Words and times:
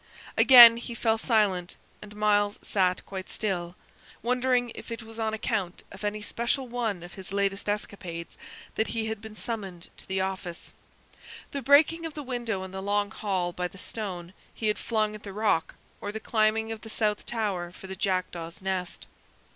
Again 0.35 0.77
he 0.77 0.95
fell 0.95 1.19
silent, 1.19 1.75
and 2.01 2.15
Myles 2.15 2.57
sat 2.63 3.05
quite 3.05 3.29
still, 3.29 3.75
wondering 4.23 4.71
if 4.73 4.89
it 4.91 5.03
was 5.03 5.19
on 5.19 5.31
account 5.31 5.83
of 5.91 6.03
any 6.03 6.23
special 6.23 6.67
one 6.67 7.03
of 7.03 7.13
his 7.13 7.31
latest 7.31 7.69
escapades 7.69 8.35
that 8.73 8.87
he 8.87 9.05
had 9.05 9.21
been 9.21 9.35
summoned 9.35 9.89
to 9.97 10.07
the 10.07 10.19
office 10.19 10.73
the 11.51 11.61
breaking 11.61 12.07
of 12.07 12.15
the 12.15 12.23
window 12.23 12.63
in 12.63 12.71
the 12.71 12.81
Long 12.81 13.11
Hall 13.11 13.53
by 13.53 13.67
the 13.67 13.77
stone 13.77 14.33
he 14.51 14.69
had 14.69 14.79
flung 14.79 15.13
at 15.13 15.21
the 15.21 15.33
rook, 15.33 15.75
or 16.01 16.11
the 16.11 16.19
climbing 16.19 16.71
of 16.71 16.81
the 16.81 16.89
South 16.89 17.23
Tower 17.27 17.71
for 17.71 17.85
the 17.85 17.95
jackdaw's 17.95 18.59
nest. 18.59 19.05